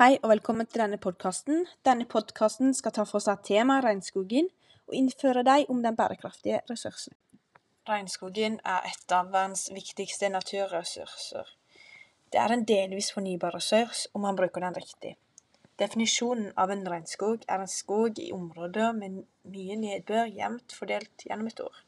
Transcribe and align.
Hei 0.00 0.14
og 0.22 0.30
velkommen 0.30 0.64
til 0.64 0.80
denne 0.80 0.96
podkasten. 0.96 1.66
Denne 1.84 2.06
podkasten 2.08 2.70
skal 2.72 2.94
ta 2.96 3.02
for 3.04 3.20
seg 3.20 3.42
temaet 3.44 3.84
regnskogen 3.84 4.46
og 4.88 4.94
innføre 4.96 5.42
deg 5.44 5.68
om 5.68 5.82
den 5.84 5.98
bærekraftige 5.98 6.62
ressursen. 6.70 7.12
Regnskogen 7.84 8.56
er 8.64 8.86
et 8.88 9.12
av 9.12 9.28
verdens 9.34 9.66
viktigste 9.76 10.30
naturressurser. 10.32 11.50
Det 12.32 12.40
er 12.40 12.54
en 12.54 12.64
delvis 12.64 13.10
fornybar 13.12 13.52
ressurs 13.58 14.06
om 14.16 14.24
man 14.24 14.40
bruker 14.40 14.64
den 14.64 14.78
riktig. 14.78 15.12
Definisjonen 15.76 16.48
av 16.56 16.72
en 16.72 16.86
regnskog 16.94 17.44
er 17.44 17.60
en 17.60 17.68
skog 17.74 18.24
i 18.24 18.30
områder 18.32 18.96
med 18.96 19.20
mye 19.52 19.78
nedbør 19.84 20.32
jevnt 20.32 20.78
fordelt 20.80 21.28
gjennom 21.28 21.52
et 21.52 21.60
år. 21.66 21.84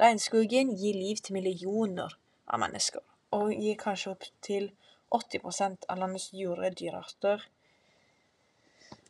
Regnskogen 0.00 0.72
gir 0.80 0.96
liv 0.96 1.20
til 1.20 1.36
millioner 1.36 2.16
av 2.48 2.64
mennesker, 2.64 3.04
og 3.36 3.52
gir 3.52 3.76
kanskje 3.84 4.16
opptil 4.16 4.72
80% 5.14 5.86
av 5.88 5.98
landets 5.98 6.32
jorda 6.32 6.70
dyrearter 6.70 7.44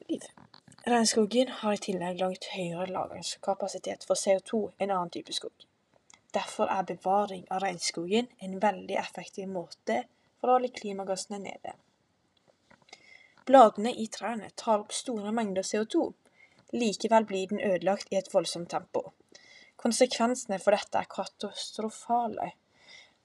liv. 0.09 0.23
Regnskogen 0.87 1.48
har 1.48 1.74
i 1.74 1.80
tillegg 1.82 2.20
langt 2.20 2.50
høyere 2.52 2.92
lagringskapasitet 2.95 4.04
for 4.06 4.18
CO2 4.20 4.60
enn 4.78 4.92
annen 4.95 5.10
type 5.14 5.34
skog. 5.34 5.64
Derfor 6.37 6.70
er 6.70 6.87
bevaring 6.87 7.46
av 7.51 7.62
regnskogen 7.64 8.28
en 8.45 8.59
veldig 8.62 8.98
effektiv 9.01 9.48
måte 9.51 10.02
for 10.38 10.51
å 10.51 10.59
holde 10.59 10.74
klimagassene 10.77 11.40
nede. 11.42 11.74
Bladene 13.46 13.92
i 13.95 14.06
trærne 14.12 14.51
tar 14.62 14.84
opp 14.84 14.95
store 14.95 15.32
mengder 15.34 15.66
CO2. 15.66 16.10
Likevel 16.74 17.26
blir 17.26 17.51
den 17.51 17.62
ødelagt 17.62 18.12
i 18.12 18.18
et 18.20 18.32
voldsomt 18.34 18.70
tempo. 18.70 19.12
Konsekvensene 19.78 20.59
for 20.62 20.74
dette 20.74 20.98
er 20.98 21.10
katastrofale. 21.10 22.52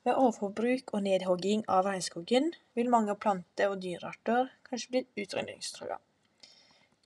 Ved 0.02 0.18
overforbruk 0.18 0.96
og 0.96 1.04
nedhogging 1.06 1.62
av 1.70 1.86
regnskogen 1.86 2.48
vil 2.78 2.90
mange 2.90 3.14
plante- 3.22 3.68
og 3.70 3.82
dyrearter 3.84 4.50
kanskje 4.66 4.90
bli 4.94 5.02
utrydningstrua. 5.24 6.00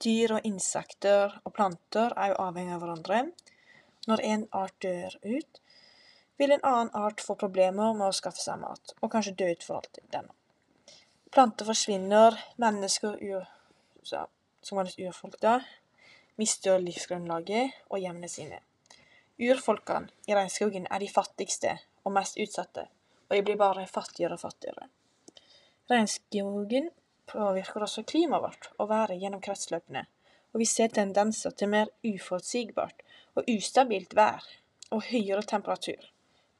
Dyr 0.04 0.36
og 0.38 0.46
insekter 0.48 1.34
og 1.44 1.52
planter 1.56 2.14
er 2.16 2.32
jo 2.32 2.38
avhengig 2.46 2.74
av 2.76 2.82
hverandre. 2.84 3.20
Når 4.08 4.22
en 4.30 4.46
art 4.52 4.74
dør 4.84 5.16
ut, 5.24 5.60
vil 6.40 6.52
en 6.52 6.64
annen 6.68 6.92
art 6.94 7.20
få 7.24 7.36
problemer 7.40 7.92
med 7.96 8.08
å 8.08 8.16
skaffe 8.16 8.40
seg 8.40 8.60
mat, 8.60 8.92
og 9.00 9.12
kanskje 9.12 9.34
dø 9.40 9.48
ut 9.52 9.64
for 9.66 9.80
alltid. 9.80 10.04
Denne. 10.12 10.32
Planter 11.32 11.68
forsvinner, 11.68 12.36
mennesker 12.60 13.18
ur, 13.20 13.44
som 14.04 14.78
kalles 14.78 14.96
urfolk 15.00 15.36
da, 15.42 15.58
mister 16.40 16.80
livsgrunnlaget 16.80 17.76
og 17.90 18.00
hjemmene 18.00 18.28
sine. 18.30 18.62
Urfolkene 19.40 20.12
i 20.28 20.36
regnskogen 20.36 20.88
er 20.88 21.02
de 21.02 21.10
fattigste 21.12 21.76
og 22.06 22.14
mest 22.14 22.38
utsatte, 22.38 22.86
og 23.26 23.34
de 23.34 23.42
blir 23.42 23.58
bare 23.60 23.86
fattigere 23.90 24.38
og 24.38 24.44
fattigere. 24.46 24.86
Regnskogen 25.90 26.90
påvirker 27.26 27.82
også 27.86 28.04
klimaet 28.06 28.42
vårt 28.42 28.68
og 28.78 28.90
været 28.90 29.18
gjennom 29.20 29.42
kretsløpene, 29.42 30.06
og 30.54 30.62
vi 30.62 30.68
ser 30.70 30.94
tendenser 30.94 31.50
til 31.50 31.68
mer 31.68 31.90
uforutsigbart 32.06 33.02
og 33.34 33.50
ustabilt 33.56 34.14
vær 34.16 34.46
og 34.90 35.02
høyere 35.10 35.42
temperatur. 35.42 36.12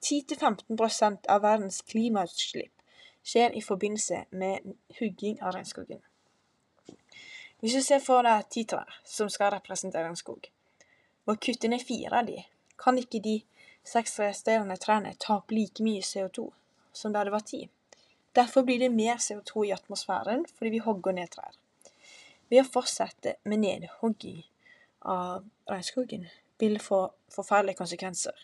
10-15% 0.04 1.30
av 1.32 1.42
verdens 1.42 1.80
klimautslipp 1.88 2.74
skjer 3.26 3.54
i 3.56 3.62
forbindelse 3.64 4.26
med 4.30 4.74
hugging 4.98 5.40
av 5.42 5.56
regnskogen. 5.56 6.02
Hvis 7.60 7.74
du 7.78 7.82
ser 7.82 8.02
for 8.04 8.26
deg 8.26 8.46
ti 8.52 8.66
trær 8.68 9.00
som 9.08 9.30
skal 9.32 9.54
representere 9.56 10.10
en 10.10 10.18
skog, 10.18 10.50
og 11.26 11.40
kutter 11.42 11.72
ned 11.72 11.82
fire 11.82 12.20
av 12.20 12.28
de, 12.28 12.42
kan 12.78 12.98
ikke 13.00 13.22
de 13.24 13.40
seks 13.86 14.18
resterende 14.18 14.76
trærne 14.82 15.14
opp 15.30 15.52
like 15.54 15.84
mye 15.84 16.02
CO2 16.02 16.50
som 16.96 17.12
da 17.12 17.24
det 17.24 17.32
var 17.32 17.44
ti. 17.46 17.68
Derfor 18.36 18.62
blir 18.62 18.78
det 18.78 18.92
mer 18.92 19.16
CO2 19.16 19.66
i 19.66 19.72
atmosfæren 19.76 20.44
fordi 20.56 20.70
vi 20.70 20.78
hogger 20.78 21.12
ned 21.12 21.30
trær. 21.32 21.54
Ved 22.50 22.62
å 22.62 22.68
fortsette 22.68 23.36
med 23.44 23.62
nedhogging 23.62 24.42
av 25.02 25.46
regnskogen 25.70 26.26
vil 26.58 26.78
få 26.80 27.00
forferdelige 27.32 27.80
konsekvenser. 27.80 28.34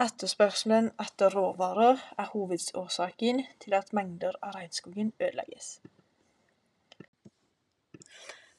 Etterspørselen 0.00 0.90
etter 1.00 1.32
råvarer 1.32 2.02
er 2.18 2.32
hovedårsaken 2.32 3.44
til 3.62 3.76
at 3.78 3.94
mengder 3.96 4.36
av 4.42 4.58
regnskogen 4.58 5.12
ødelegges. 5.20 5.78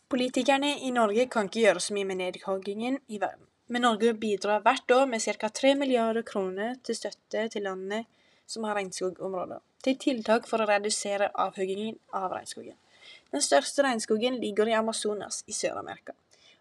Politikerne 0.09 0.71
i 0.87 0.89
Norge 0.95 1.27
kan 1.29 1.51
ikke 1.51 1.65
gjøre 1.67 1.83
så 1.83 1.93
mye 1.93 2.07
med 2.07 2.21
nedhoggingen 2.23 2.99
i 3.07 3.19
verden 3.21 3.45
men 3.67 3.83
Norge 3.83 4.13
bidrar 4.13 4.61
hvert 4.63 4.91
år 4.91 5.07
med 5.11 5.21
ca. 5.21 5.49
3 5.49 5.73
milliarder 5.75 6.23
kroner 6.27 6.77
til 6.83 6.95
støtte 6.95 7.47
til 7.51 7.65
landene 7.67 8.05
som 8.47 8.63
har 8.63 8.77
regnskogområder, 8.79 9.59
til 9.83 9.97
tiltak 9.99 10.47
for 10.47 10.63
å 10.63 10.67
redusere 10.69 11.31
avhuggingen 11.35 11.97
av 12.15 12.31
regnskogen. 12.31 12.77
Den 13.31 13.43
største 13.43 13.83
regnskogen 13.83 14.39
ligger 14.39 14.69
i 14.71 14.75
Amazonas 14.77 15.43
i 15.47 15.55
Sør-Amerika. 15.55 16.15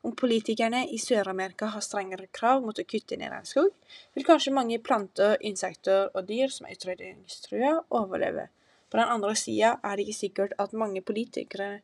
Om 0.06 0.14
politikerne 0.18 0.84
i 0.90 0.98
Sør-Amerika 1.02 1.70
har 1.74 1.82
strengere 1.82 2.26
krav 2.34 2.62
mot 2.62 2.78
å 2.78 2.86
kutte 2.86 3.18
ned 3.18 3.30
regnskog, 3.32 3.70
vil 4.14 4.26
kanskje 4.26 4.54
mange 4.54 4.78
planter, 4.82 5.36
insekter 5.46 6.10
og 6.12 6.26
dyr 6.28 6.50
som 6.54 6.66
er 6.66 6.74
utrydningstrua, 6.74 7.72
overleve. 7.94 8.48
På 8.90 8.98
den 8.98 9.14
andre 9.14 9.34
sida 9.38 9.76
er 9.82 9.96
det 9.96 10.06
ikke 10.06 10.20
sikkert 10.20 10.58
at 10.62 10.74
mange 10.74 11.02
politikere 11.06 11.80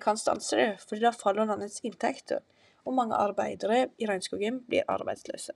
kan 0.00 0.18
stanse 0.18 0.56
det, 0.56 0.68
fordi 0.82 1.02
da 1.04 1.10
faller 1.14 1.46
landets 1.46 1.82
inntekter 1.84 2.42
og 2.84 2.94
mange 2.94 3.16
arbeidere 3.16 3.88
i 3.98 4.08
regnskogen 4.08 4.62
blir 4.68 4.86
arbeidsløse. 4.88 5.52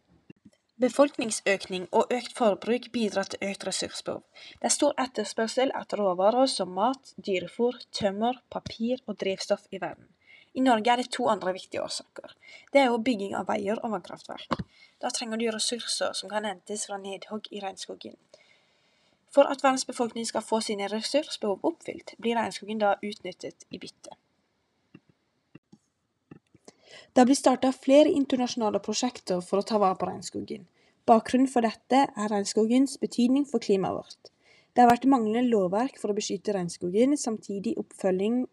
Befolkningsøkning 0.79 1.89
og 1.91 2.13
økt 2.15 2.37
forbruk 2.39 2.85
bidrar 2.95 3.27
til 3.27 3.41
økt 3.51 3.65
ressursbehov. 3.67 4.23
Det 4.61 4.69
er 4.69 4.75
stor 4.75 4.93
etterspørsel 5.03 5.73
etter 5.75 5.99
råvarer 5.99 6.47
som 6.47 6.71
mat, 6.71 7.15
dyrefôr, 7.19 7.81
tømmer, 7.91 8.39
papir 8.51 9.03
og 9.07 9.19
drivstoff 9.19 9.67
i 9.73 9.81
verden. 9.83 10.07
I 10.55 10.61
Norge 10.61 10.93
er 10.93 11.03
det 11.03 11.11
to 11.11 11.27
andre 11.29 11.53
viktige 11.53 11.83
årsaker. 11.83 12.37
Det 12.73 12.81
er 12.81 12.87
jo 12.93 13.03
bygging 13.03 13.35
av 13.35 13.49
veier 13.51 13.83
og 13.83 13.91
vannkraftverk. 13.97 14.55
Da 15.03 15.11
trenger 15.11 15.43
du 15.43 15.49
ressurser 15.51 16.15
som 16.15 16.31
kan 16.31 16.47
hentes 16.47 16.87
fra 16.87 16.99
nedhogg 17.03 17.51
i 17.51 17.61
regnskogen. 17.63 18.15
For 19.35 19.51
at 19.51 19.63
verdens 19.67 19.85
befolkning 19.85 20.27
skal 20.27 20.47
få 20.47 20.61
sine 20.65 20.87
ressursbehov 20.95 21.61
oppfylt, 21.63 22.15
blir 22.23 22.39
regnskogen 22.39 22.79
da 22.79 22.95
utnyttet 23.03 23.67
i 23.71 23.83
bytte. 23.83 24.15
Det 27.13 27.25
blitt 27.29 27.41
starta 27.41 27.71
flere 27.75 28.11
internasjonale 28.11 28.81
prosjekter 28.85 29.41
for 29.45 29.61
å 29.61 29.67
ta 29.67 29.81
vare 29.83 29.99
på 29.99 30.09
regnskogen. 30.09 30.67
Bakgrunnen 31.09 31.49
for 31.51 31.65
dette 31.65 32.05
er 32.07 32.33
regnskogens 32.33 32.99
betydning 33.01 33.47
for 33.49 33.65
klimaet 33.65 33.97
vårt. 33.97 34.33
Det 34.75 34.85
har 34.85 34.91
vært 34.93 35.09
manglende 35.11 35.49
lovverk 35.49 35.97
for 35.99 36.13
å 36.13 36.17
beskytte 36.19 36.53
regnskogen, 36.55 37.17
samtidig 37.19 37.73
oppfølging 37.81 38.45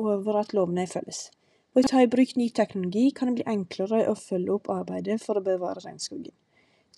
over 0.00 0.38
at 0.40 0.54
lovene 0.56 0.86
følges. 0.88 1.26
Ved 1.74 1.84
å 1.84 1.90
ta 1.90 2.04
i 2.04 2.08
bruk 2.08 2.36
ny 2.38 2.46
teknologi 2.56 3.10
kan 3.12 3.28
det 3.28 3.40
bli 3.40 3.50
enklere 3.52 4.06
å 4.08 4.14
følge 4.16 4.54
opp 4.54 4.70
arbeidet 4.72 5.18
for 5.20 5.36
å 5.36 5.44
bevare 5.44 5.82
regnskogen. 5.84 6.32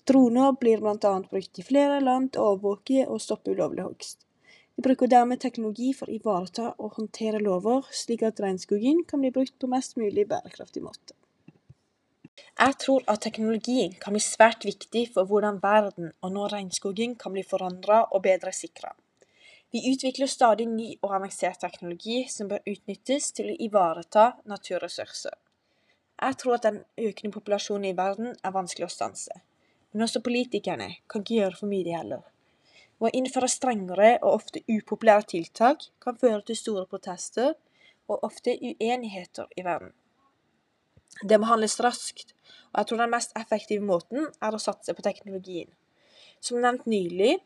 Droner 0.07 0.55
blir 0.61 0.79
bl.a. 0.79 1.11
brukt 1.27 1.59
i 1.59 1.65
flere 1.65 1.99
land 1.99 2.31
til 2.31 2.45
å 2.45 2.53
overvåke 2.53 3.03
og 3.09 3.19
stoppe 3.19 3.51
ulovlig 3.51 3.83
hogst. 3.83 4.28
Vi 4.79 4.83
bruker 4.83 5.09
dermed 5.11 5.41
teknologi 5.43 5.89
for 5.91 6.07
å 6.07 6.13
ivareta 6.15 6.69
og 6.79 6.93
håndtere 6.95 7.41
lover, 7.43 7.89
slik 7.91 8.21
at 8.23 8.37
regnskogen 8.39 9.01
kan 9.09 9.19
bli 9.19 9.27
brukt 9.35 9.57
på 9.59 9.67
mest 9.67 9.97
mulig 9.99 10.23
bærekraftig 10.29 10.79
måte. 10.79 11.17
Jeg 12.37 12.77
tror 12.85 13.03
at 13.11 13.19
teknologien 13.25 13.97
kan 13.99 14.15
bli 14.15 14.23
svært 14.23 14.63
viktig 14.63 15.03
for 15.17 15.27
hvordan 15.27 15.59
verden 15.59 16.13
og 16.23 16.31
nå 16.37 16.47
regnskogen 16.55 17.17
kan 17.19 17.35
bli 17.35 17.43
forandra 17.43 18.05
og 18.05 18.23
bedre 18.29 18.55
sikra. 18.55 18.93
Vi 19.75 19.83
utvikler 19.91 20.31
stadig 20.31 20.69
ny 20.71 20.93
og 21.01 21.17
avansert 21.19 21.59
teknologi 21.59 22.21
som 22.31 22.47
bør 22.47 22.63
utnyttes 22.63 23.33
til 23.35 23.51
å 23.51 23.59
ivareta 23.67 24.29
naturressurser. 24.47 25.35
Jeg 26.23 26.39
tror 26.39 26.55
at 26.55 26.71
den 26.71 26.85
økende 26.95 27.35
populasjonen 27.35 27.91
i 27.91 27.97
verden 27.99 28.31
er 28.31 28.55
vanskelig 28.55 28.87
å 28.87 28.95
stanse, 28.95 29.43
men 29.91 30.07
også 30.07 30.23
politikerne 30.23 30.93
kan 31.11 31.27
ikke 31.27 31.41
gjøre 31.43 31.65
for 31.65 31.67
mye, 31.67 31.83
de 31.83 31.99
heller. 31.99 32.27
Å 32.99 33.09
innføre 33.15 33.47
strengere 33.47 34.09
og 34.17 34.41
ofte 34.41 34.61
upopulære 34.67 35.27
tiltak 35.33 35.85
kan 36.03 36.17
føre 36.19 36.41
til 36.47 36.57
store 36.59 36.85
protester 36.89 37.53
og 38.09 38.25
ofte 38.27 38.57
uenigheter 38.59 39.47
i 39.55 39.63
verden. 39.63 39.93
Det 41.23 41.39
må 41.39 41.47
handles 41.49 41.79
raskt, 41.83 42.33
og 42.71 42.81
jeg 42.81 42.89
tror 42.89 43.01
den 43.03 43.13
mest 43.13 43.35
effektive 43.39 43.85
måten 43.85 44.27
er 44.27 44.55
å 44.55 44.61
satse 44.61 44.93
på 44.95 45.05
teknologien. 45.05 45.69
Som 46.39 46.61
nevnt 46.63 46.87
nylig 46.87 47.37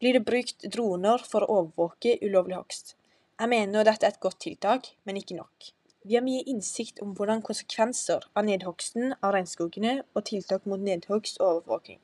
blir 0.00 0.16
det 0.16 0.26
brukt 0.26 0.66
droner 0.72 1.22
for 1.24 1.44
å 1.44 1.60
overvåke 1.62 2.18
ulovlig 2.24 2.58
hogst. 2.58 2.94
Jeg 3.38 3.52
mener 3.52 3.86
dette 3.86 4.06
er 4.06 4.16
et 4.16 4.22
godt 4.24 4.40
tiltak, 4.44 4.92
men 5.04 5.20
ikke 5.20 5.38
nok. 5.38 5.72
Vi 6.08 6.16
har 6.16 6.24
mye 6.24 6.44
innsikt 6.48 7.02
om 7.04 7.12
hvordan 7.16 7.42
konsekvenser 7.44 8.24
av 8.32 8.46
nedhogsten 8.46 9.12
av 9.18 9.34
regnskogene 9.34 9.98
og 10.14 10.24
tiltak 10.30 10.64
mot 10.70 10.80
nedhogst 10.80 11.40
og 11.42 11.58
overvåking. 11.58 11.98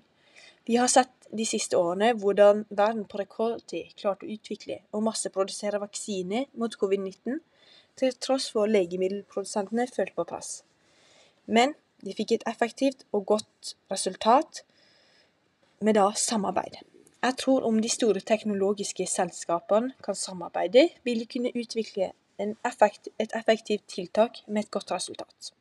Vi 0.69 0.77
har 0.81 0.89
sett 0.89 1.24
de 1.39 1.47
siste 1.49 1.79
årene 1.79 2.13
hvordan 2.21 2.65
verden 2.71 3.05
på 3.11 3.19
rekordtid 3.21 3.95
klarte 3.99 4.27
å 4.27 4.35
utvikle 4.35 4.81
og 4.95 5.05
masseprodusere 5.09 5.81
vaksiner 5.83 6.47
mot 6.61 6.75
covid-19, 6.81 7.41
til 7.99 8.15
tross 8.19 8.49
for 8.55 8.71
legemiddelprodusentene 8.71 9.87
følte 9.91 10.17
på 10.19 10.27
press. 10.31 10.63
Men 11.47 11.75
de 12.05 12.15
fikk 12.17 12.37
et 12.37 12.49
effektivt 12.51 13.05
og 13.13 13.27
godt 13.35 13.75
resultat 13.93 14.65
med 15.85 15.97
da 15.99 16.11
samarbeid. 16.19 16.81
Jeg 17.25 17.37
tror 17.41 17.65
om 17.65 17.79
de 17.81 17.89
store 17.89 18.21
teknologiske 18.21 19.07
selskapene 19.09 19.95
kan 20.05 20.19
samarbeide, 20.19 20.89
vil 21.05 21.23
de 21.23 21.27
kunne 21.31 21.55
utvikle 21.57 22.11
effekt, 22.39 23.09
et 23.19 23.33
effektivt 23.39 23.87
tiltak 23.89 24.43
med 24.47 24.65
et 24.65 24.71
godt 24.71 24.93
resultat. 24.93 25.55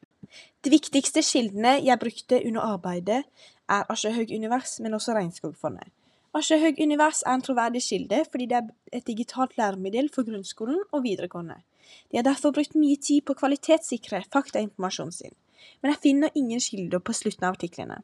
De 0.64 0.72
viktigste 0.72 1.24
kildene 1.26 1.78
jeg 1.84 2.00
brukte 2.00 2.40
under 2.48 2.62
arbeidet, 2.76 3.24
er 3.70 3.92
Aschehoug 3.92 4.32
Univers, 4.32 4.80
men 4.80 4.94
også 4.94 5.16
Regnskogfondet. 5.18 5.92
Aschehoug 6.34 6.80
Univers 6.82 7.22
er 7.26 7.36
en 7.38 7.46
troverdig 7.46 7.84
kilde 7.86 8.24
fordi 8.32 8.48
det 8.50 8.58
er 8.58 8.98
et 8.98 9.08
digitalt 9.08 9.58
læremiddel 9.58 10.10
for 10.14 10.26
grunnskolen 10.26 10.80
og 10.92 11.04
videregående. 11.04 11.60
De 12.12 12.18
har 12.18 12.26
derfor 12.26 12.54
brukt 12.56 12.78
mye 12.80 12.98
tid 12.98 13.22
på 13.26 13.36
å 13.36 13.40
kvalitetssikre 13.42 14.24
faktainformasjonen 14.34 15.14
sin, 15.14 15.36
men 15.82 15.94
jeg 15.94 16.02
finner 16.06 16.40
ingen 16.40 16.64
kilder 16.64 17.04
på 17.04 17.14
slutten 17.14 17.46
av 17.46 17.58
artiklene. 17.58 18.00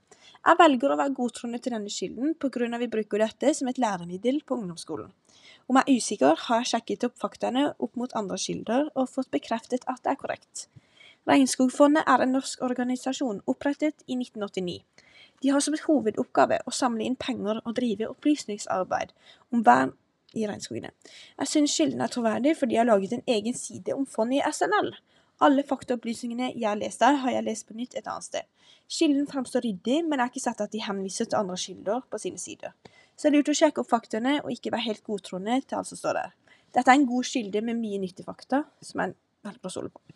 Jeg 0.45 0.59
velger 0.59 0.93
å 0.93 0.99
være 0.99 1.15
godtroende 1.17 1.59
til 1.63 1.75
denne 1.75 1.93
kilden 1.95 2.75
av 2.75 2.83
vi 2.83 2.91
bruker 2.91 3.23
dette 3.23 3.53
som 3.57 3.71
et 3.71 3.81
læremiddel 3.81 4.43
på 4.45 4.59
ungdomsskolen. 4.59 5.09
Om 5.69 5.79
jeg 5.79 5.85
er 5.85 6.03
usikker, 6.03 6.45
har 6.47 6.61
jeg 6.61 6.69
sjekket 6.73 7.07
opp 7.07 7.17
faktaene 7.21 7.65
opp 7.77 7.97
mot 7.97 8.13
andre 8.17 8.37
kilder 8.41 8.87
og 8.93 9.09
fått 9.09 9.33
bekreftet 9.33 9.83
at 9.87 10.03
det 10.03 10.13
er 10.13 10.21
korrekt. 10.21 10.67
Regnskogfondet 11.29 12.07
er 12.09 12.23
en 12.23 12.31
norsk 12.33 12.61
organisasjon 12.65 13.43
opprettet 13.51 14.01
i 14.07 14.15
1989. 14.17 14.79
De 15.43 15.51
har 15.53 15.61
som 15.61 15.75
et 15.77 15.83
hovedoppgave 15.85 16.57
å 16.65 16.73
samle 16.73 17.05
inn 17.05 17.17
penger 17.21 17.59
og 17.59 17.75
drive 17.77 18.07
opplysningsarbeid 18.09 19.13
om 19.53 19.61
vern 19.67 19.93
i 20.33 20.47
regnskogene. 20.49 20.89
Jeg 21.37 21.51
synes 21.51 21.75
kilden 21.77 22.01
er 22.01 22.09
troverdig 22.09 22.55
for 22.57 22.71
de 22.71 22.79
har 22.79 22.89
laget 22.89 23.13
en 23.13 23.29
egen 23.29 23.53
side 23.53 23.93
om 23.93 24.07
fondet 24.09 24.39
i 24.39 24.51
SNL. 24.57 24.89
Alle 25.45 25.63
faktaopplysningene 25.69 26.49
jeg 26.55 26.65
har 26.65 26.81
lest 26.81 27.05
der, 27.05 27.21
har 27.21 27.37
jeg 27.37 27.45
lest 27.45 27.69
på 27.69 27.77
nytt 27.77 27.93
et 27.93 28.09
annet 28.09 28.25
sted. 28.25 28.49
Kilden 28.89 29.29
fremstår 29.29 29.67
ryddig, 29.67 30.01
men 30.03 30.17
jeg 30.17 30.25
har 30.25 30.33
ikke 30.33 30.45
sett 30.47 30.65
at 30.65 30.73
de 30.73 30.83
henviser 30.83 31.29
til 31.29 31.43
andre 31.43 31.61
kilder 31.61 32.03
på 32.09 32.19
sine 32.25 32.41
sider. 32.41 32.73
Så 33.15 33.27
det 33.27 33.35
er 33.35 33.37
lurt 33.37 33.53
å 33.53 33.59
sjekke 33.61 33.83
opp 33.83 33.93
faktaene 33.93 34.39
og 34.41 34.51
ikke 34.55 34.73
være 34.73 34.87
helt 34.89 35.05
godtroende 35.05 35.61
til 35.61 35.77
alt 35.77 35.93
som 35.93 36.01
står 36.01 36.23
der. 36.23 36.37
Dette 36.73 36.89
er 36.89 36.97
en 36.97 37.09
god 37.13 37.29
kilde 37.29 37.61
med 37.69 37.77
mye 37.77 38.01
nyttige 38.01 38.25
fakta, 38.25 38.65
som 38.81 39.05
jeg 39.05 39.19
velger 39.45 39.69
å 39.69 39.77
stole 39.77 39.93
på. 39.93 40.01